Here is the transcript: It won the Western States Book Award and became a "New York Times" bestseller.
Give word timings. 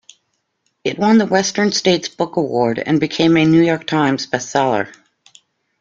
It 0.83 0.97
won 0.97 1.19
the 1.19 1.27
Western 1.27 1.71
States 1.71 2.09
Book 2.09 2.35
Award 2.35 2.79
and 2.83 2.99
became 2.99 3.37
a 3.37 3.45
"New 3.45 3.61
York 3.61 3.85
Times" 3.85 4.25
bestseller. 4.25 4.91